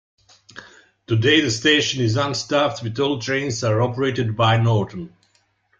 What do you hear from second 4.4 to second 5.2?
Northern.